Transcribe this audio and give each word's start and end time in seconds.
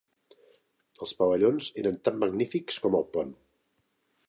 Els 1.05 1.13
pavellons 1.19 1.67
eren 1.83 2.01
tan 2.09 2.19
magnífics 2.25 2.83
com 2.87 2.99
el 3.03 3.09
pont. 3.19 3.33